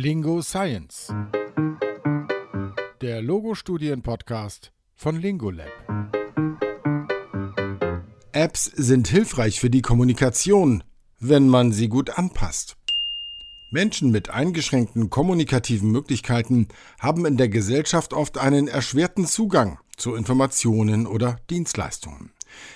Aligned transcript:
Lingo 0.00 0.42
Science. 0.42 1.12
Der 3.00 3.20
Logo-Studien-Podcast 3.20 4.70
von 4.94 5.20
Lingolab. 5.20 5.66
Apps 8.30 8.66
sind 8.66 9.08
hilfreich 9.08 9.58
für 9.58 9.70
die 9.70 9.82
Kommunikation, 9.82 10.84
wenn 11.18 11.48
man 11.48 11.72
sie 11.72 11.88
gut 11.88 12.16
anpasst. 12.16 12.76
Menschen 13.72 14.12
mit 14.12 14.30
eingeschränkten 14.30 15.10
kommunikativen 15.10 15.90
Möglichkeiten 15.90 16.68
haben 17.00 17.26
in 17.26 17.36
der 17.36 17.48
Gesellschaft 17.48 18.12
oft 18.12 18.38
einen 18.38 18.68
erschwerten 18.68 19.26
Zugang 19.26 19.80
zu 19.96 20.14
Informationen 20.14 21.08
oder 21.08 21.40
Dienstleistungen. 21.50 22.30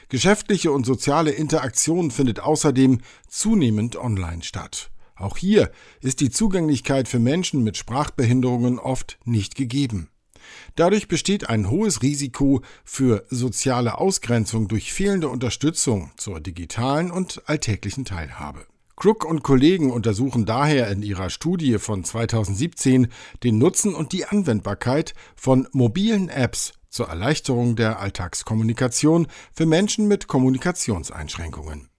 Geschäftliche 0.09 0.73
und 0.73 0.85
soziale 0.85 1.31
Interaktion 1.31 2.11
findet 2.11 2.41
außerdem 2.41 3.01
zunehmend 3.29 3.95
online 3.95 4.43
statt. 4.43 4.92
Auch 5.23 5.37
hier 5.37 5.71
ist 6.01 6.21
die 6.21 6.31
Zugänglichkeit 6.31 7.07
für 7.07 7.21
Menschen 7.21 7.63
mit 7.63 7.77
Sprachbehinderungen 7.77 8.81
oft 8.81 9.19
nicht 9.25 9.55
gegeben. 9.55 10.09
Dadurch 10.75 11.07
besteht 11.07 11.49
ein 11.49 11.71
hohes 11.71 12.03
Risiko 12.03 12.63
für 12.85 13.25
soziale 13.31 13.99
Ausgrenzung 13.99 14.67
durch 14.67 14.93
fehlende 14.93 15.29
Unterstützung 15.29 16.11
zur 16.17 16.41
digitalen 16.41 17.13
und 17.13 17.43
alltäglichen 17.47 18.05
Teilhabe. 18.05 18.67
Crook 18.97 19.25
und 19.25 19.45
Kollegen 19.45 19.93
untersuchen 19.93 20.45
daher 20.45 20.89
in 20.91 21.03
ihrer 21.03 21.31
Studie 21.31 21.79
von 21.79 22.03
2017 22.03 23.07
den 23.45 23.59
Nutzen 23.59 23.95
und 23.95 24.11
die 24.13 24.25
Anwendbarkeit 24.25 25.15
von 25.37 25.69
mobilen 25.71 26.31
Apps 26.31 26.73
zur 26.89 27.09
Erleichterung 27.09 27.77
der 27.77 28.01
Alltagskommunikation 28.01 29.29
für 29.53 29.67
Menschen 29.67 30.09
mit 30.09 30.27
Kommunikationseinschränkungen. 30.27 31.92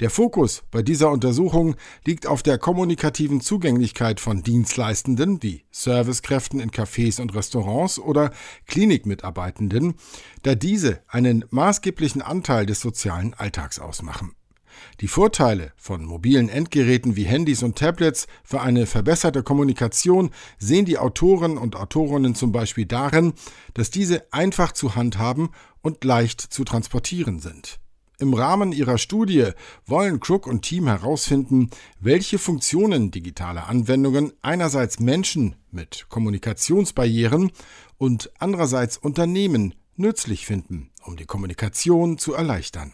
Der 0.00 0.08
Fokus 0.08 0.62
bei 0.70 0.80
dieser 0.80 1.10
Untersuchung 1.10 1.76
liegt 2.06 2.26
auf 2.26 2.42
der 2.42 2.56
kommunikativen 2.56 3.42
Zugänglichkeit 3.42 4.18
von 4.18 4.42
Dienstleistenden 4.42 5.42
wie 5.42 5.64
Servicekräften 5.70 6.58
in 6.58 6.70
Cafés 6.70 7.20
und 7.20 7.34
Restaurants 7.34 7.98
oder 7.98 8.30
Klinikmitarbeitenden, 8.66 9.94
da 10.42 10.54
diese 10.54 11.02
einen 11.06 11.44
maßgeblichen 11.50 12.22
Anteil 12.22 12.64
des 12.64 12.80
sozialen 12.80 13.34
Alltags 13.34 13.78
ausmachen. 13.78 14.32
Die 15.02 15.08
Vorteile 15.08 15.72
von 15.76 16.06
mobilen 16.06 16.48
Endgeräten 16.48 17.14
wie 17.14 17.24
Handys 17.24 17.62
und 17.62 17.76
Tablets 17.76 18.26
für 18.42 18.62
eine 18.62 18.86
verbesserte 18.86 19.42
Kommunikation 19.42 20.30
sehen 20.58 20.86
die 20.86 20.96
Autoren 20.96 21.58
und 21.58 21.76
Autorinnen 21.76 22.34
zum 22.34 22.52
Beispiel 22.52 22.86
darin, 22.86 23.34
dass 23.74 23.90
diese 23.90 24.32
einfach 24.32 24.72
zu 24.72 24.94
handhaben 24.94 25.50
und 25.82 26.02
leicht 26.04 26.40
zu 26.40 26.64
transportieren 26.64 27.40
sind. 27.40 27.80
Im 28.20 28.34
Rahmen 28.34 28.72
ihrer 28.72 28.98
Studie 28.98 29.52
wollen 29.86 30.20
Crook 30.20 30.46
und 30.46 30.60
Team 30.60 30.88
herausfinden, 30.88 31.70
welche 32.00 32.38
Funktionen 32.38 33.10
digitale 33.10 33.64
Anwendungen 33.64 34.34
einerseits 34.42 35.00
Menschen 35.00 35.56
mit 35.70 36.04
Kommunikationsbarrieren 36.10 37.50
und 37.96 38.30
andererseits 38.38 38.98
Unternehmen 38.98 39.74
nützlich 39.96 40.44
finden, 40.44 40.90
um 41.06 41.16
die 41.16 41.24
Kommunikation 41.24 42.18
zu 42.18 42.34
erleichtern. 42.34 42.92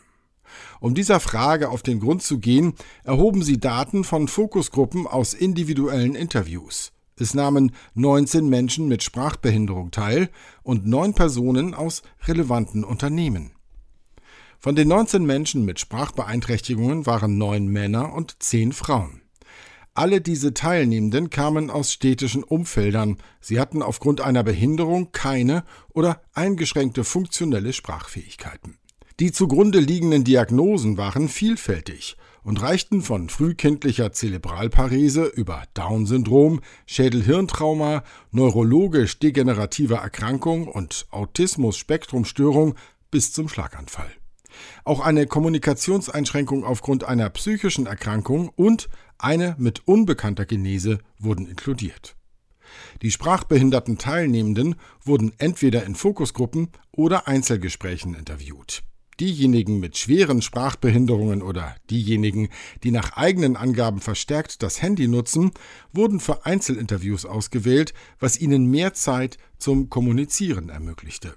Um 0.78 0.94
dieser 0.94 1.19
Frage 1.19 1.70
auf 1.70 1.82
den 1.82 1.98
Grund 1.98 2.22
zu 2.22 2.38
gehen, 2.38 2.74
erhoben 3.02 3.42
sie 3.42 3.58
Daten 3.58 4.04
von 4.04 4.28
Fokusgruppen 4.28 5.08
aus 5.08 5.34
individuellen 5.34 6.14
Interviews. 6.14 6.92
Es 7.19 7.34
nahmen 7.34 7.72
19 7.94 8.48
Menschen 8.48 8.86
mit 8.86 9.02
Sprachbehinderung 9.02 9.91
teil 9.91 10.30
und 10.62 10.86
neun 10.86 11.14
Personen 11.14 11.74
aus 11.74 12.02
relevanten 12.28 12.84
Unternehmen. 12.84 13.55
Von 14.58 14.74
den 14.74 14.88
19 14.88 15.24
Menschen 15.24 15.64
mit 15.64 15.80
Sprachbeeinträchtigungen 15.80 17.06
waren 17.06 17.38
neun 17.38 17.68
Männer 17.68 18.12
und 18.14 18.42
zehn 18.42 18.72
Frauen. 18.72 19.22
Alle 19.96 20.20
diese 20.20 20.52
Teilnehmenden 20.52 21.30
kamen 21.30 21.70
aus 21.70 21.90
städtischen 21.90 22.44
Umfeldern. 22.44 23.16
Sie 23.40 23.58
hatten 23.58 23.80
aufgrund 23.80 24.20
einer 24.20 24.42
Behinderung 24.42 25.10
keine 25.12 25.64
oder 25.88 26.20
eingeschränkte 26.34 27.02
funktionelle 27.02 27.72
Sprachfähigkeiten. 27.72 28.76
Die 29.20 29.32
zugrunde 29.32 29.81
liegenden 29.81 30.25
Diagnosen 30.25 30.98
waren 30.98 31.31
vielfältig 31.31 32.19
und 32.42 32.60
reichten 32.60 33.00
von 33.00 33.31
frühkindlicher 33.31 34.12
Zerebralparese 34.12 35.25
über 35.25 35.62
Down-Syndrom, 35.72 36.60
Schädel-Hirntrauma, 36.84 38.04
neurologisch 38.31 39.19
degenerativer 39.19 39.97
Erkrankung 39.97 40.69
und 40.69 41.06
Autismus-Spektrumstörung 41.10 42.75
bis 43.10 43.32
zum 43.32 43.48
Schlaganfall. 43.48 44.10
Auch 44.84 45.00
eine 45.00 45.27
Kommunikationseinschränkung 45.27 46.65
aufgrund 46.65 47.05
einer 47.05 47.28
psychischen 47.31 47.87
Erkrankung 47.87 48.49
und 48.49 48.89
eine 49.19 49.56
mit 49.59 49.87
unbekannter 49.87 50.47
Genese 50.47 50.99
wurden 51.19 51.47
inkludiert. 51.47 52.17
Die 53.03 53.11
sprachbehinderten 53.11 53.99
Teilnehmenden 53.99 54.77
wurden 55.03 55.33
entweder 55.39 55.84
in 55.84 55.94
Fokusgruppen 55.94 56.69
oder 56.93 57.28
Einzelgesprächen 57.28 58.15
interviewt. 58.15 58.83
Diejenigen 59.19 59.81
mit 59.81 59.97
schweren 59.97 60.43
Sprachbehinderungen 60.43 61.41
oder 61.41 61.75
diejenigen, 61.88 62.50
die 62.83 62.91
nach 62.91 63.17
eigenen 63.17 63.56
Angaben 63.56 64.00
verstärkt 64.00 64.62
das 64.62 64.83
Handy 64.83 65.09
nutzen, 65.09 65.53
wurden 65.93 66.21
für 66.21 66.44
Einzelinterviews 66.44 67.25
ausgewählt, 67.25 67.94
was 68.21 68.38
ihnen 68.38 68.67
mehr 68.67 68.93
Zeit 68.93 69.38
zum 69.59 69.88
Kommunizieren 69.88 70.69
ermöglichte. 70.69 71.34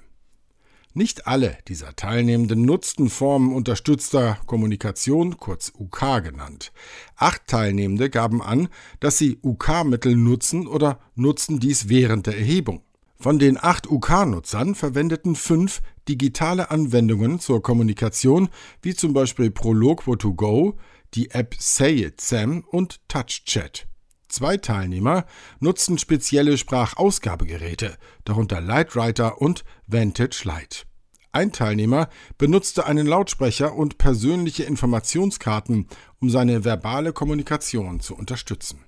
Nicht 0.99 1.27
alle 1.27 1.57
dieser 1.69 1.95
Teilnehmenden 1.95 2.63
nutzten 2.63 3.09
Formen 3.09 3.53
unterstützter 3.53 4.37
Kommunikation, 4.47 5.37
kurz 5.37 5.71
UK 5.79 6.21
genannt. 6.21 6.73
Acht 7.15 7.47
Teilnehmende 7.47 8.09
gaben 8.09 8.41
an, 8.41 8.67
dass 8.99 9.17
sie 9.17 9.39
UK-Mittel 9.41 10.17
nutzen 10.17 10.67
oder 10.67 10.99
nutzen 11.15 11.61
dies 11.61 11.87
während 11.87 12.27
der 12.27 12.37
Erhebung. 12.37 12.81
Von 13.15 13.39
den 13.39 13.57
acht 13.57 13.89
UK-Nutzern 13.89 14.75
verwendeten 14.75 15.37
fünf 15.37 15.81
digitale 16.09 16.69
Anwendungen 16.69 17.39
zur 17.39 17.63
Kommunikation, 17.63 18.49
wie 18.81 18.93
zum 18.93 19.13
Beispiel 19.13 19.51
Prologwo2Go, 19.51 20.73
die 21.13 21.31
App 21.31 21.55
Say 21.57 22.03
It 22.07 22.19
Sam 22.19 22.65
und 22.67 22.99
TouchChat. 23.07 23.87
Zwei 24.27 24.57
Teilnehmer 24.57 25.25
nutzten 25.61 25.97
spezielle 25.97 26.57
Sprachausgabegeräte, 26.57 27.97
darunter 28.25 28.59
Lightwriter 28.59 29.41
und 29.41 29.63
Vantage 29.87 30.41
Light. 30.43 30.88
Ein 31.31 31.51
Teilnehmer 31.51 32.09
benutzte 32.37 32.85
einen 32.87 33.05
Lautsprecher 33.05 33.75
und 33.75 33.99
persönliche 33.99 34.63
Informationskarten, 34.63 35.87
um 36.19 36.29
seine 36.29 36.65
verbale 36.65 37.13
Kommunikation 37.13 37.99
zu 37.99 38.15
unterstützen. 38.15 38.83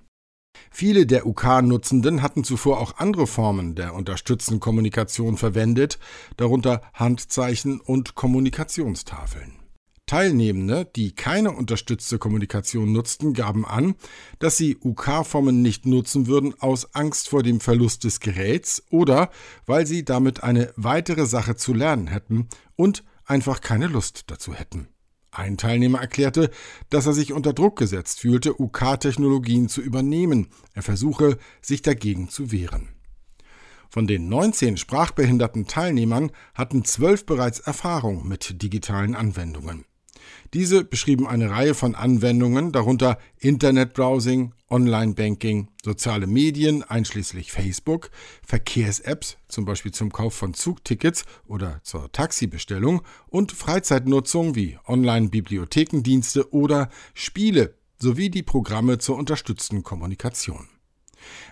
Viele 0.71 1.05
der 1.05 1.27
UK-Nutzenden 1.27 2.21
hatten 2.21 2.43
zuvor 2.43 2.79
auch 2.79 2.97
andere 2.97 3.27
Formen 3.27 3.75
der 3.75 3.93
unterstützenden 3.93 4.59
Kommunikation 4.59 5.37
verwendet, 5.37 5.99
darunter 6.37 6.81
Handzeichen 6.93 7.79
und 7.79 8.15
Kommunikationstafeln. 8.15 9.60
Teilnehmende, 10.11 10.83
die 10.93 11.15
keine 11.15 11.51
unterstützte 11.51 12.19
Kommunikation 12.19 12.91
nutzten, 12.91 13.33
gaben 13.33 13.65
an, 13.65 13.95
dass 14.39 14.57
sie 14.57 14.75
UK-Formen 14.75 15.61
nicht 15.61 15.85
nutzen 15.85 16.27
würden 16.27 16.53
aus 16.59 16.93
Angst 16.95 17.29
vor 17.29 17.43
dem 17.43 17.61
Verlust 17.61 18.03
des 18.03 18.19
Geräts 18.19 18.83
oder 18.89 19.31
weil 19.65 19.87
sie 19.87 20.03
damit 20.03 20.43
eine 20.43 20.73
weitere 20.75 21.25
Sache 21.25 21.55
zu 21.55 21.73
lernen 21.73 22.07
hätten 22.07 22.49
und 22.75 23.05
einfach 23.23 23.61
keine 23.61 23.87
Lust 23.87 24.23
dazu 24.27 24.53
hätten. 24.53 24.89
Ein 25.31 25.55
Teilnehmer 25.55 26.01
erklärte, 26.01 26.51
dass 26.89 27.05
er 27.05 27.13
sich 27.13 27.31
unter 27.31 27.53
Druck 27.53 27.79
gesetzt 27.79 28.19
fühlte, 28.19 28.61
UK-Technologien 28.61 29.69
zu 29.69 29.79
übernehmen. 29.79 30.49
Er 30.73 30.81
versuche, 30.81 31.37
sich 31.61 31.83
dagegen 31.83 32.27
zu 32.27 32.51
wehren. 32.51 32.89
Von 33.87 34.07
den 34.07 34.27
19 34.27 34.75
sprachbehinderten 34.75 35.67
Teilnehmern 35.67 36.33
hatten 36.53 36.83
zwölf 36.83 37.25
bereits 37.25 37.61
Erfahrung 37.61 38.27
mit 38.27 38.61
digitalen 38.61 39.15
Anwendungen. 39.15 39.85
Diese 40.53 40.83
beschrieben 40.83 41.27
eine 41.27 41.49
Reihe 41.49 41.73
von 41.73 41.95
Anwendungen, 41.95 42.71
darunter 42.71 43.17
Internetbrowsing, 43.39 44.53
Online-Banking, 44.69 45.69
soziale 45.83 46.27
Medien 46.27 46.83
einschließlich 46.83 47.51
Facebook, 47.51 48.09
Verkehrs-Apps, 48.45 49.37
zum 49.47 49.65
Beispiel 49.65 49.91
zum 49.91 50.11
Kauf 50.11 50.33
von 50.33 50.53
Zugtickets 50.53 51.25
oder 51.45 51.81
zur 51.83 52.11
Taxibestellung 52.11 53.01
und 53.27 53.51
Freizeitnutzung 53.51 54.55
wie 54.55 54.77
Online-Bibliothekendienste 54.87 56.53
oder 56.53 56.89
Spiele 57.13 57.75
sowie 57.99 58.29
die 58.29 58.43
Programme 58.43 58.97
zur 58.97 59.17
unterstützten 59.17 59.83
Kommunikation. 59.83 60.67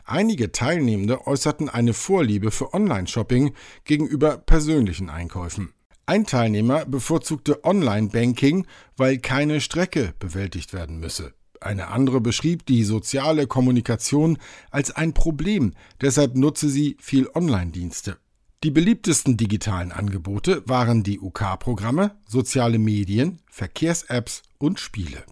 Einige 0.05 0.51
Teilnehmende 0.51 1.27
äußerten 1.27 1.69
eine 1.69 1.93
Vorliebe 1.93 2.51
für 2.51 2.73
Online-Shopping 2.73 3.53
gegenüber 3.83 4.37
persönlichen 4.37 5.09
Einkäufen. 5.09 5.73
Ein 6.09 6.25
Teilnehmer 6.25 6.85
bevorzugte 6.87 7.63
Online-Banking, 7.63 8.65
weil 8.97 9.19
keine 9.19 9.61
Strecke 9.61 10.15
bewältigt 10.17 10.73
werden 10.73 10.99
müsse. 10.99 11.35
Eine 11.61 11.89
andere 11.89 12.19
beschrieb 12.19 12.65
die 12.65 12.83
soziale 12.83 13.45
Kommunikation 13.45 14.39
als 14.71 14.89
ein 14.89 15.13
Problem, 15.13 15.73
deshalb 16.01 16.35
nutze 16.35 16.67
sie 16.67 16.97
viel 16.99 17.29
Online-Dienste. 17.35 18.17
Die 18.63 18.71
beliebtesten 18.71 19.37
digitalen 19.37 19.91
Angebote 19.91 20.63
waren 20.65 21.03
die 21.03 21.19
UK-Programme, 21.19 22.15
soziale 22.27 22.79
Medien, 22.79 23.43
Verkehrs-Apps 23.45 24.41
und 24.57 24.79
Spiele. 24.79 25.23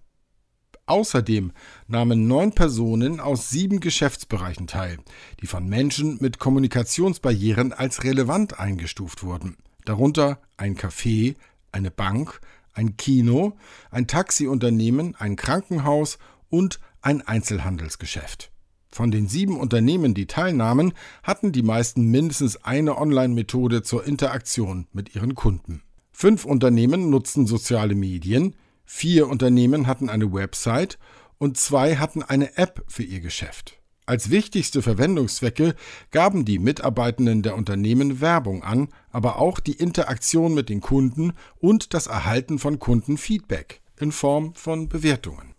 Außerdem 0.85 1.53
nahmen 1.87 2.27
neun 2.27 2.51
Personen 2.51 3.19
aus 3.19 3.49
sieben 3.49 3.79
Geschäftsbereichen 3.79 4.67
teil, 4.67 4.99
die 5.41 5.47
von 5.47 5.67
Menschen 5.67 6.19
mit 6.21 6.37
Kommunikationsbarrieren 6.37 7.73
als 7.73 8.03
relevant 8.03 8.59
eingestuft 8.59 9.23
wurden, 9.23 9.57
darunter 9.89 10.39
ein 10.57 10.75
Café, 10.75 11.35
eine 11.71 11.91
Bank, 11.91 12.39
ein 12.73 12.97
Kino, 12.97 13.57
ein 13.91 14.07
Taxiunternehmen, 14.07 15.15
ein 15.15 15.35
Krankenhaus 15.35 16.17
und 16.49 16.79
ein 17.01 17.21
Einzelhandelsgeschäft. 17.21 18.51
Von 18.89 19.11
den 19.11 19.27
sieben 19.27 19.59
Unternehmen, 19.59 20.13
die 20.13 20.27
teilnahmen, 20.27 20.93
hatten 21.23 21.51
die 21.51 21.63
meisten 21.63 22.09
mindestens 22.09 22.63
eine 22.63 22.97
Online-Methode 22.97 23.83
zur 23.83 24.05
Interaktion 24.05 24.87
mit 24.93 25.13
ihren 25.15 25.35
Kunden. 25.35 25.83
Fünf 26.11 26.45
Unternehmen 26.45 27.09
nutzten 27.09 27.45
soziale 27.45 27.93
Medien, 27.95 28.55
vier 28.85 29.27
Unternehmen 29.27 29.85
hatten 29.85 30.09
eine 30.09 30.33
Website 30.33 30.97
und 31.37 31.57
zwei 31.57 31.97
hatten 31.97 32.23
eine 32.23 32.57
App 32.57 32.83
für 32.87 33.03
ihr 33.03 33.19
Geschäft. 33.19 33.76
Als 34.07 34.29
wichtigste 34.29 34.81
Verwendungszwecke 34.81 35.75
gaben 36.11 36.45
die 36.45 36.59
Mitarbeitenden 36.59 37.41
der 37.41 37.57
Unternehmen 37.57 38.21
Werbung 38.21 38.63
an, 38.63 38.87
aber 39.11 39.37
auch 39.37 39.59
die 39.59 39.73
Interaktion 39.73 40.53
mit 40.53 40.69
den 40.69 40.79
Kunden 40.79 41.33
und 41.59 41.93
das 41.93 42.07
Erhalten 42.07 42.57
von 42.57 42.79
Kundenfeedback 42.79 43.81
in 43.99 44.13
Form 44.13 44.55
von 44.55 44.87
Bewertungen. 44.87 45.53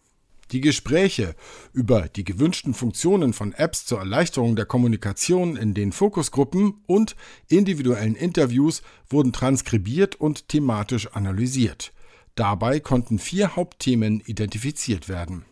Die 0.50 0.62
Gespräche 0.62 1.34
über 1.74 2.08
die 2.08 2.24
gewünschten 2.24 2.72
Funktionen 2.72 3.34
von 3.34 3.52
Apps 3.52 3.84
zur 3.84 3.98
Erleichterung 3.98 4.56
der 4.56 4.64
Kommunikation 4.64 5.58
in 5.58 5.74
den 5.74 5.92
Fokusgruppen 5.92 6.80
und 6.86 7.16
individuellen 7.48 8.14
Interviews 8.14 8.80
wurden 9.10 9.34
transkribiert 9.34 10.14
und 10.14 10.48
thematisch 10.48 11.08
analysiert. 11.12 11.92
Dabei 12.34 12.80
konnten 12.80 13.18
vier 13.18 13.56
Hauptthemen 13.56 14.22
identifiziert 14.24 15.10
werden. 15.10 15.44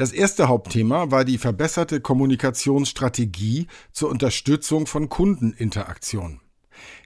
Das 0.00 0.12
erste 0.12 0.48
Hauptthema 0.48 1.10
war 1.10 1.26
die 1.26 1.36
verbesserte 1.36 2.00
Kommunikationsstrategie 2.00 3.66
zur 3.92 4.08
Unterstützung 4.08 4.86
von 4.86 5.10
Kundeninteraktion. 5.10 6.40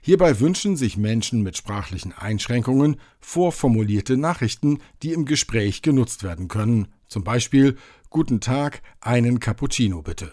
Hierbei 0.01 0.39
wünschen 0.39 0.77
sich 0.77 0.95
Menschen 0.95 1.41
mit 1.41 1.57
sprachlichen 1.57 2.13
Einschränkungen 2.13 2.95
vorformulierte 3.19 4.15
Nachrichten, 4.15 4.79
die 5.03 5.11
im 5.11 5.25
Gespräch 5.25 5.81
genutzt 5.81 6.23
werden 6.23 6.47
können. 6.47 6.87
Zum 7.09 7.25
Beispiel 7.25 7.75
Guten 8.09 8.39
Tag, 8.39 8.81
einen 9.01 9.41
Cappuccino 9.41 10.01
bitte. 10.01 10.31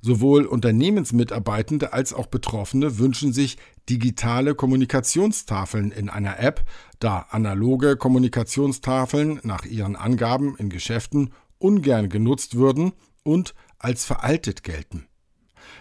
Sowohl 0.00 0.46
Unternehmensmitarbeitende 0.46 1.92
als 1.92 2.12
auch 2.12 2.26
Betroffene 2.26 2.98
wünschen 2.98 3.32
sich 3.32 3.58
digitale 3.88 4.54
Kommunikationstafeln 4.54 5.90
in 5.90 6.08
einer 6.08 6.38
App, 6.38 6.62
da 7.00 7.26
analoge 7.30 7.96
Kommunikationstafeln 7.96 9.40
nach 9.42 9.64
ihren 9.64 9.96
Angaben 9.96 10.54
in 10.58 10.70
Geschäften 10.70 11.32
ungern 11.58 12.08
genutzt 12.08 12.56
würden 12.56 12.92
und 13.22 13.54
als 13.78 14.04
veraltet 14.04 14.62
gelten. 14.62 15.06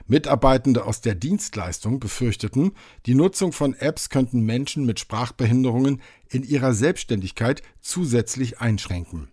Mitarbeitende 0.05 0.85
aus 0.85 1.01
der 1.01 1.15
Dienstleistung 1.15 1.99
befürchteten, 1.99 2.73
die 3.05 3.15
Nutzung 3.15 3.51
von 3.51 3.73
Apps 3.73 4.09
könnten 4.09 4.41
Menschen 4.41 4.85
mit 4.85 4.99
Sprachbehinderungen 4.99 6.01
in 6.29 6.43
ihrer 6.43 6.73
Selbstständigkeit 6.73 7.61
zusätzlich 7.81 8.59
einschränken. 8.59 9.29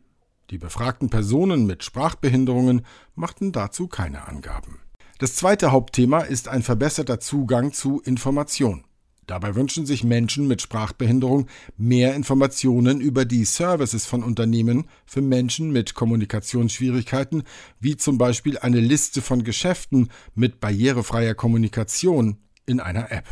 Die 0.50 0.58
befragten 0.58 1.10
Personen 1.10 1.66
mit 1.66 1.84
Sprachbehinderungen 1.84 2.84
machten 3.14 3.52
dazu 3.52 3.88
keine 3.88 4.28
Angaben. 4.28 4.80
Das 5.18 5.36
zweite 5.36 5.72
Hauptthema 5.72 6.20
ist 6.20 6.48
ein 6.48 6.62
verbesserter 6.62 7.20
Zugang 7.20 7.72
zu 7.72 8.00
Information. 8.02 8.84
Dabei 9.26 9.54
wünschen 9.54 9.86
sich 9.86 10.04
Menschen 10.04 10.46
mit 10.48 10.60
Sprachbehinderung 10.60 11.46
mehr 11.78 12.14
Informationen 12.14 13.00
über 13.00 13.24
die 13.24 13.44
Services 13.44 14.04
von 14.04 14.22
Unternehmen 14.22 14.86
für 15.06 15.22
Menschen 15.22 15.70
mit 15.70 15.94
Kommunikationsschwierigkeiten, 15.94 17.44
wie 17.80 17.96
zum 17.96 18.18
Beispiel 18.18 18.58
eine 18.58 18.80
Liste 18.80 19.22
von 19.22 19.42
Geschäften 19.42 20.10
mit 20.34 20.60
barrierefreier 20.60 21.34
Kommunikation 21.34 22.36
in 22.66 22.80
einer 22.80 23.10
App. 23.10 23.26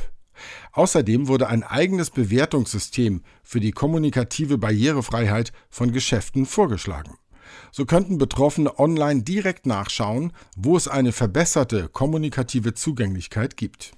Außerdem 0.72 1.28
wurde 1.28 1.48
ein 1.48 1.62
eigenes 1.62 2.10
Bewertungssystem 2.10 3.22
für 3.42 3.60
die 3.60 3.72
kommunikative 3.72 4.56
Barrierefreiheit 4.56 5.52
von 5.68 5.92
Geschäften 5.92 6.46
vorgeschlagen. 6.46 7.18
So 7.70 7.84
könnten 7.84 8.16
Betroffene 8.16 8.78
online 8.78 9.22
direkt 9.22 9.66
nachschauen, 9.66 10.32
wo 10.56 10.76
es 10.76 10.88
eine 10.88 11.12
verbesserte 11.12 11.88
kommunikative 11.88 12.72
Zugänglichkeit 12.72 13.58
gibt. 13.58 13.92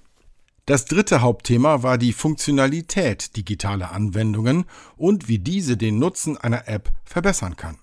Das 0.67 0.85
dritte 0.85 1.21
Hauptthema 1.21 1.83
war 1.83 1.99
die 1.99 2.11
Funktionalität 2.11 3.37
digitaler 3.37 3.91
Anwendungen 3.91 4.65
und 4.97 5.27
wie 5.27 5.37
diese 5.37 5.77
den 5.77 5.99
Nutzen 5.99 6.37
einer 6.37 6.67
App 6.67 6.91
verbessern 7.03 7.55
kann. 7.55 7.77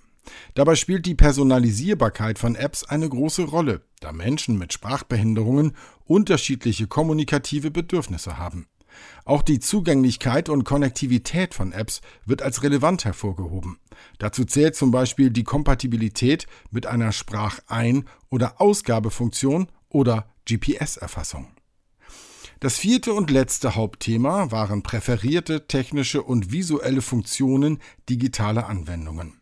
Dabei 0.54 0.74
spielt 0.74 1.06
die 1.06 1.14
Personalisierbarkeit 1.14 2.40
von 2.40 2.56
Apps 2.56 2.82
eine 2.82 3.08
große 3.08 3.44
Rolle, 3.44 3.82
da 4.00 4.12
Menschen 4.12 4.58
mit 4.58 4.72
Sprachbehinderungen 4.72 5.76
unterschiedliche 6.06 6.88
kommunikative 6.88 7.70
Bedürfnisse 7.70 8.36
haben. 8.36 8.66
Auch 9.24 9.42
die 9.42 9.60
Zugänglichkeit 9.60 10.48
und 10.48 10.64
Konnektivität 10.64 11.54
von 11.54 11.70
Apps 11.70 12.00
wird 12.26 12.42
als 12.42 12.64
relevant 12.64 13.04
hervorgehoben. 13.04 13.78
Dazu 14.18 14.44
zählt 14.44 14.74
zum 14.74 14.90
Beispiel 14.90 15.30
die 15.30 15.44
Kompatibilität 15.44 16.46
mit 16.72 16.86
einer 16.86 17.12
Sprachein- 17.12 18.08
oder 18.28 18.60
Ausgabefunktion 18.60 19.68
oder 19.88 20.26
GPS-Erfassung. 20.46 21.46
Das 22.62 22.78
vierte 22.78 23.12
und 23.12 23.32
letzte 23.32 23.74
Hauptthema 23.74 24.52
waren 24.52 24.84
präferierte 24.84 25.66
technische 25.66 26.22
und 26.22 26.52
visuelle 26.52 27.02
Funktionen 27.02 27.80
digitaler 28.08 28.68
Anwendungen. 28.68 29.40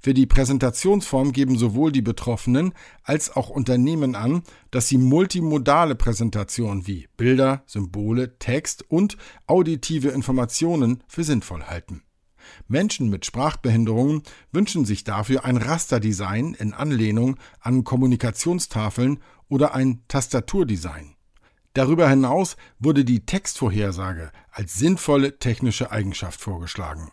Für 0.00 0.14
die 0.14 0.24
Präsentationsform 0.24 1.32
geben 1.32 1.58
sowohl 1.58 1.92
die 1.92 2.00
Betroffenen 2.00 2.72
als 3.02 3.36
auch 3.36 3.50
Unternehmen 3.50 4.14
an, 4.14 4.44
dass 4.70 4.88
sie 4.88 4.96
multimodale 4.96 5.94
Präsentationen 5.94 6.86
wie 6.86 7.06
Bilder, 7.18 7.64
Symbole, 7.66 8.38
Text 8.38 8.90
und 8.90 9.18
auditive 9.46 10.08
Informationen 10.08 11.04
für 11.06 11.22
sinnvoll 11.22 11.64
halten. 11.64 12.02
Menschen 12.66 13.10
mit 13.10 13.26
Sprachbehinderungen 13.26 14.22
wünschen 14.52 14.86
sich 14.86 15.04
dafür 15.04 15.44
ein 15.44 15.58
Rasterdesign 15.58 16.54
in 16.54 16.72
Anlehnung 16.72 17.36
an 17.60 17.84
Kommunikationstafeln 17.84 19.20
oder 19.50 19.74
ein 19.74 20.02
Tastaturdesign. 20.08 21.13
Darüber 21.74 22.08
hinaus 22.08 22.56
wurde 22.78 23.04
die 23.04 23.26
Textvorhersage 23.26 24.30
als 24.50 24.76
sinnvolle 24.76 25.38
technische 25.38 25.90
Eigenschaft 25.90 26.40
vorgeschlagen. 26.40 27.10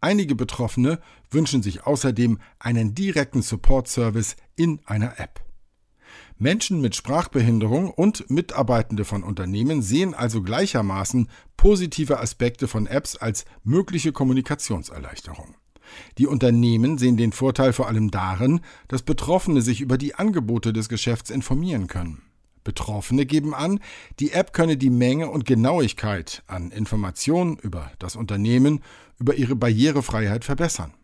Einige 0.00 0.34
Betroffene 0.34 0.98
wünschen 1.30 1.62
sich 1.62 1.86
außerdem 1.86 2.40
einen 2.58 2.96
direkten 2.96 3.42
Support-Service 3.42 4.36
in 4.56 4.80
einer 4.84 5.20
App. 5.20 5.40
Menschen 6.36 6.80
mit 6.80 6.96
Sprachbehinderung 6.96 7.92
und 7.92 8.28
Mitarbeitende 8.28 9.04
von 9.04 9.22
Unternehmen 9.22 9.80
sehen 9.80 10.12
also 10.12 10.42
gleichermaßen 10.42 11.28
positive 11.56 12.18
Aspekte 12.18 12.66
von 12.66 12.88
Apps 12.88 13.14
als 13.14 13.44
mögliche 13.62 14.10
Kommunikationserleichterung. 14.10 15.54
Die 16.18 16.26
Unternehmen 16.26 16.98
sehen 16.98 17.16
den 17.16 17.30
Vorteil 17.30 17.72
vor 17.72 17.86
allem 17.86 18.10
darin, 18.10 18.60
dass 18.88 19.02
Betroffene 19.02 19.62
sich 19.62 19.80
über 19.80 19.96
die 19.96 20.16
Angebote 20.16 20.72
des 20.72 20.88
Geschäfts 20.88 21.30
informieren 21.30 21.86
können. 21.86 22.22
Betroffene 22.64 23.26
geben 23.26 23.54
an, 23.54 23.80
die 24.20 24.32
App 24.32 24.52
könne 24.52 24.76
die 24.76 24.90
Menge 24.90 25.30
und 25.30 25.44
Genauigkeit 25.44 26.42
an 26.46 26.70
Informationen 26.70 27.56
über 27.56 27.90
das 27.98 28.16
Unternehmen, 28.16 28.80
über 29.18 29.34
ihre 29.34 29.56
Barrierefreiheit 29.56 30.44
verbessern. 30.44 30.94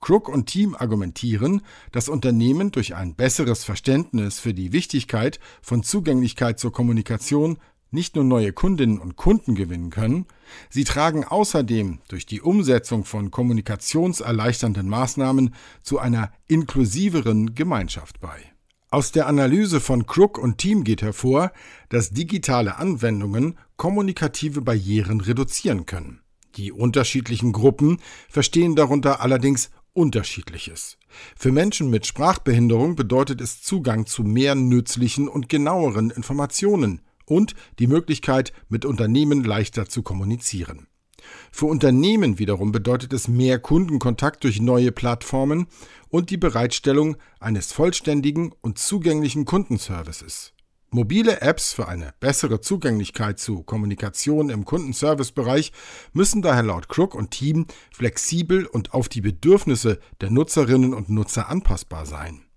Crook 0.00 0.28
und 0.28 0.46
Team 0.46 0.76
argumentieren, 0.76 1.62
dass 1.92 2.08
Unternehmen 2.08 2.70
durch 2.70 2.94
ein 2.94 3.14
besseres 3.14 3.64
Verständnis 3.64 4.38
für 4.38 4.54
die 4.54 4.72
Wichtigkeit 4.72 5.40
von 5.60 5.82
Zugänglichkeit 5.82 6.60
zur 6.60 6.72
Kommunikation 6.72 7.58
nicht 7.90 8.16
nur 8.16 8.24
neue 8.24 8.52
Kundinnen 8.52 8.98
und 8.98 9.16
Kunden 9.16 9.54
gewinnen 9.54 9.90
können, 9.90 10.26
sie 10.68 10.84
tragen 10.84 11.24
außerdem 11.24 12.00
durch 12.08 12.26
die 12.26 12.42
Umsetzung 12.42 13.04
von 13.04 13.30
kommunikationserleichternden 13.30 14.88
Maßnahmen 14.88 15.54
zu 15.82 15.98
einer 15.98 16.30
inklusiveren 16.48 17.54
Gemeinschaft 17.54 18.20
bei. 18.20 18.52
Aus 18.90 19.12
der 19.12 19.26
Analyse 19.26 19.80
von 19.80 20.06
Crook 20.06 20.38
und 20.38 20.56
Team 20.56 20.82
geht 20.82 21.02
hervor, 21.02 21.52
dass 21.90 22.08
digitale 22.08 22.78
Anwendungen 22.78 23.58
kommunikative 23.76 24.62
Barrieren 24.62 25.20
reduzieren 25.20 25.84
können. 25.84 26.22
Die 26.56 26.72
unterschiedlichen 26.72 27.52
Gruppen 27.52 28.00
verstehen 28.30 28.76
darunter 28.76 29.20
allerdings 29.20 29.70
Unterschiedliches. 29.92 30.96
Für 31.36 31.52
Menschen 31.52 31.90
mit 31.90 32.06
Sprachbehinderung 32.06 32.96
bedeutet 32.96 33.42
es 33.42 33.60
Zugang 33.60 34.06
zu 34.06 34.24
mehr 34.24 34.54
nützlichen 34.54 35.28
und 35.28 35.50
genaueren 35.50 36.10
Informationen 36.10 37.02
und 37.26 37.54
die 37.78 37.88
Möglichkeit, 37.88 38.54
mit 38.70 38.86
Unternehmen 38.86 39.44
leichter 39.44 39.86
zu 39.86 40.02
kommunizieren. 40.02 40.86
Für 41.50 41.66
Unternehmen 41.66 42.38
wiederum 42.38 42.72
bedeutet 42.72 43.12
es 43.12 43.28
mehr 43.28 43.58
Kundenkontakt 43.58 44.44
durch 44.44 44.60
neue 44.60 44.92
Plattformen 44.92 45.66
und 46.08 46.30
die 46.30 46.36
Bereitstellung 46.36 47.16
eines 47.40 47.72
vollständigen 47.72 48.52
und 48.60 48.78
zugänglichen 48.78 49.44
Kundenservices. 49.44 50.52
Mobile 50.90 51.42
Apps 51.42 51.74
für 51.74 51.86
eine 51.86 52.14
bessere 52.18 52.62
Zugänglichkeit 52.62 53.38
zu 53.38 53.62
Kommunikation 53.62 54.48
im 54.48 54.64
Kundenservicebereich 54.64 55.72
müssen 56.14 56.40
daher 56.40 56.62
laut 56.62 56.88
Crook 56.88 57.14
und 57.14 57.30
Team 57.30 57.66
flexibel 57.92 58.64
und 58.64 58.94
auf 58.94 59.10
die 59.10 59.20
Bedürfnisse 59.20 60.00
der 60.22 60.30
Nutzerinnen 60.30 60.94
und 60.94 61.10
Nutzer 61.10 61.50
anpassbar 61.50 62.06
sein. 62.06 62.47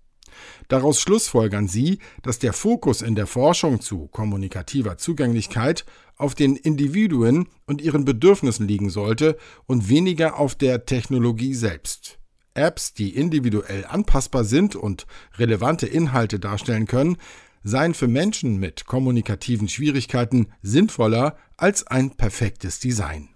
Daraus 0.68 1.00
schlussfolgern 1.00 1.68
sie, 1.68 1.98
dass 2.22 2.38
der 2.38 2.52
Fokus 2.52 3.02
in 3.02 3.14
der 3.14 3.26
Forschung 3.26 3.80
zu 3.80 4.08
kommunikativer 4.08 4.96
Zugänglichkeit 4.98 5.84
auf 6.16 6.34
den 6.34 6.56
Individuen 6.56 7.48
und 7.66 7.80
ihren 7.80 8.04
Bedürfnissen 8.04 8.68
liegen 8.68 8.90
sollte 8.90 9.36
und 9.66 9.88
weniger 9.88 10.38
auf 10.38 10.54
der 10.54 10.86
Technologie 10.86 11.54
selbst. 11.54 12.18
Apps, 12.54 12.92
die 12.94 13.16
individuell 13.16 13.84
anpassbar 13.86 14.44
sind 14.44 14.76
und 14.76 15.06
relevante 15.38 15.86
Inhalte 15.86 16.38
darstellen 16.38 16.86
können, 16.86 17.16
seien 17.64 17.94
für 17.94 18.08
Menschen 18.08 18.58
mit 18.58 18.86
kommunikativen 18.86 19.68
Schwierigkeiten 19.68 20.48
sinnvoller 20.62 21.36
als 21.56 21.86
ein 21.86 22.10
perfektes 22.10 22.78
Design. 22.78 23.31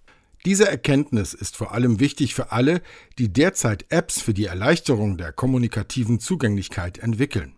Diese 0.47 0.69
Erkenntnis 0.69 1.35
ist 1.35 1.57
vor 1.57 1.73
allem 1.73 1.99
wichtig 1.99 2.33
für 2.33 2.53
alle, 2.53 2.81
die 3.19 3.33
derzeit 3.33 3.87
Apps 3.89 4.21
für 4.21 4.33
die 4.33 4.45
Erleichterung 4.45 5.19
der 5.19 5.33
kommunikativen 5.33 6.21
Zugänglichkeit 6.21 6.99
entwickeln. 6.99 7.57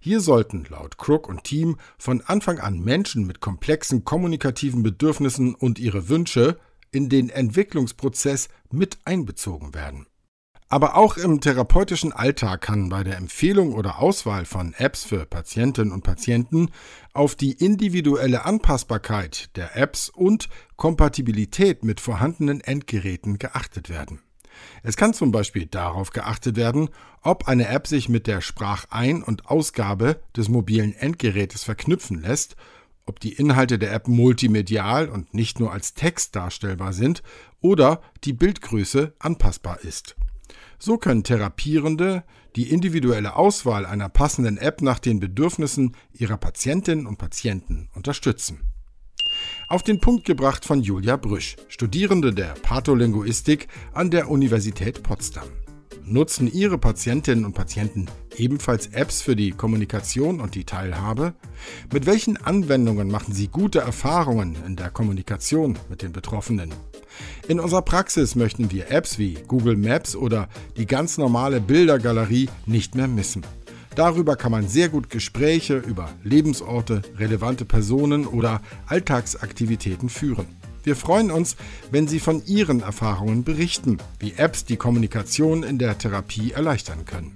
Hier 0.00 0.18
sollten 0.18 0.66
laut 0.68 0.98
Crook 0.98 1.28
und 1.28 1.44
Team 1.44 1.76
von 1.96 2.22
Anfang 2.22 2.58
an 2.58 2.80
Menschen 2.80 3.24
mit 3.24 3.38
komplexen 3.38 4.04
kommunikativen 4.04 4.82
Bedürfnissen 4.82 5.54
und 5.54 5.78
ihre 5.78 6.08
Wünsche 6.08 6.58
in 6.90 7.08
den 7.08 7.30
Entwicklungsprozess 7.30 8.48
mit 8.68 8.98
einbezogen 9.04 9.72
werden. 9.72 10.08
Aber 10.68 10.96
auch 10.96 11.16
im 11.16 11.40
therapeutischen 11.40 12.12
Alltag 12.12 12.62
kann 12.62 12.88
bei 12.88 13.04
der 13.04 13.16
Empfehlung 13.16 13.74
oder 13.74 13.98
Auswahl 13.98 14.44
von 14.44 14.74
Apps 14.74 15.04
für 15.04 15.26
Patientinnen 15.26 15.92
und 15.92 16.02
Patienten 16.02 16.70
auf 17.12 17.34
die 17.34 17.52
individuelle 17.52 18.44
Anpassbarkeit 18.44 19.54
der 19.56 19.76
Apps 19.76 20.08
und 20.08 20.48
Kompatibilität 20.76 21.84
mit 21.84 22.00
vorhandenen 22.00 22.60
Endgeräten 22.60 23.38
geachtet 23.38 23.88
werden. 23.88 24.20
Es 24.82 24.96
kann 24.96 25.14
zum 25.14 25.32
Beispiel 25.32 25.66
darauf 25.66 26.10
geachtet 26.10 26.56
werden, 26.56 26.88
ob 27.22 27.48
eine 27.48 27.68
App 27.68 27.86
sich 27.86 28.08
mit 28.08 28.26
der 28.26 28.40
Sprachein- 28.40 29.22
und 29.22 29.46
Ausgabe 29.46 30.20
des 30.36 30.48
mobilen 30.48 30.94
Endgerätes 30.94 31.64
verknüpfen 31.64 32.20
lässt, 32.20 32.56
ob 33.06 33.20
die 33.20 33.34
Inhalte 33.34 33.78
der 33.78 33.92
App 33.92 34.08
multimedial 34.08 35.08
und 35.08 35.34
nicht 35.34 35.60
nur 35.60 35.72
als 35.72 35.94
Text 35.94 36.36
darstellbar 36.36 36.92
sind 36.92 37.22
oder 37.60 38.00
die 38.24 38.32
Bildgröße 38.32 39.14
anpassbar 39.18 39.80
ist. 39.80 40.16
So 40.84 40.98
können 40.98 41.24
Therapierende 41.24 42.24
die 42.56 42.68
individuelle 42.68 43.36
Auswahl 43.36 43.86
einer 43.86 44.10
passenden 44.10 44.58
App 44.58 44.82
nach 44.82 44.98
den 44.98 45.18
Bedürfnissen 45.18 45.96
ihrer 46.12 46.36
Patientinnen 46.36 47.06
und 47.06 47.16
Patienten 47.16 47.88
unterstützen. 47.94 48.60
Auf 49.66 49.82
den 49.82 49.98
Punkt 49.98 50.26
gebracht 50.26 50.66
von 50.66 50.82
Julia 50.82 51.16
Brüsch, 51.16 51.56
Studierende 51.68 52.34
der 52.34 52.52
Patholinguistik 52.60 53.68
an 53.94 54.10
der 54.10 54.30
Universität 54.30 55.02
Potsdam. 55.02 55.48
Nutzen 56.04 56.52
Ihre 56.52 56.76
Patientinnen 56.76 57.46
und 57.46 57.54
Patienten 57.54 58.04
ebenfalls 58.36 58.88
Apps 58.88 59.22
für 59.22 59.36
die 59.36 59.52
Kommunikation 59.52 60.38
und 60.38 60.54
die 60.54 60.64
Teilhabe? 60.64 61.32
Mit 61.94 62.04
welchen 62.04 62.36
Anwendungen 62.36 63.10
machen 63.10 63.32
Sie 63.32 63.48
gute 63.48 63.78
Erfahrungen 63.78 64.58
in 64.66 64.76
der 64.76 64.90
Kommunikation 64.90 65.78
mit 65.88 66.02
den 66.02 66.12
Betroffenen? 66.12 66.74
In 67.48 67.60
unserer 67.60 67.82
Praxis 67.82 68.34
möchten 68.34 68.70
wir 68.70 68.90
Apps 68.90 69.18
wie 69.18 69.34
Google 69.46 69.76
Maps 69.76 70.16
oder 70.16 70.48
die 70.76 70.86
ganz 70.86 71.18
normale 71.18 71.60
Bildergalerie 71.60 72.48
nicht 72.66 72.94
mehr 72.94 73.08
missen. 73.08 73.42
Darüber 73.94 74.36
kann 74.36 74.50
man 74.50 74.66
sehr 74.68 74.88
gut 74.88 75.08
Gespräche 75.08 75.76
über 75.76 76.10
Lebensorte, 76.24 77.02
relevante 77.16 77.64
Personen 77.64 78.26
oder 78.26 78.60
Alltagsaktivitäten 78.86 80.08
führen. 80.08 80.46
Wir 80.82 80.96
freuen 80.96 81.30
uns, 81.30 81.56
wenn 81.90 82.08
Sie 82.08 82.20
von 82.20 82.44
Ihren 82.44 82.80
Erfahrungen 82.80 83.44
berichten, 83.44 83.98
wie 84.18 84.34
Apps 84.36 84.64
die 84.64 84.76
Kommunikation 84.76 85.62
in 85.62 85.78
der 85.78 85.96
Therapie 85.96 86.52
erleichtern 86.52 87.04
können. 87.06 87.32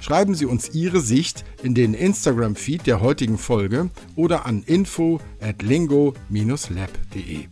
Schreiben 0.00 0.34
Sie 0.34 0.46
uns 0.46 0.74
Ihre 0.74 1.00
Sicht 1.00 1.44
in 1.62 1.74
den 1.74 1.94
Instagram-Feed 1.94 2.86
der 2.86 3.00
heutigen 3.00 3.38
Folge 3.38 3.88
oder 4.16 4.44
an 4.46 4.62
info 4.64 5.20
at 5.40 5.62
lingo-lab.de. 5.62 7.46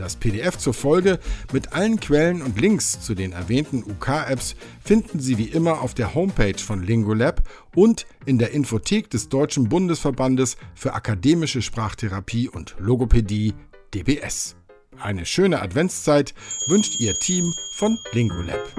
Das 0.00 0.16
PDF 0.16 0.56
zur 0.56 0.72
Folge 0.72 1.18
mit 1.52 1.74
allen 1.74 2.00
Quellen 2.00 2.40
und 2.40 2.58
Links 2.58 3.02
zu 3.02 3.14
den 3.14 3.32
erwähnten 3.32 3.84
UK-Apps 3.84 4.56
finden 4.82 5.20
Sie 5.20 5.36
wie 5.36 5.44
immer 5.44 5.82
auf 5.82 5.92
der 5.92 6.14
Homepage 6.14 6.58
von 6.58 6.82
Lingolab 6.82 7.42
und 7.76 8.06
in 8.24 8.38
der 8.38 8.52
Infothek 8.52 9.10
des 9.10 9.28
Deutschen 9.28 9.68
Bundesverbandes 9.68 10.56
für 10.74 10.94
akademische 10.94 11.60
Sprachtherapie 11.60 12.48
und 12.48 12.76
Logopädie 12.78 13.52
DBS. 13.92 14.56
Eine 14.98 15.26
schöne 15.26 15.60
Adventszeit 15.60 16.32
wünscht 16.68 16.98
Ihr 16.98 17.12
Team 17.12 17.52
von 17.74 17.98
Lingolab. 18.12 18.72